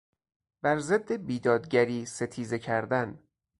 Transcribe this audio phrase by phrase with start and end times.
[0.61, 3.19] بر ضد بیدادگری ستیزه کردن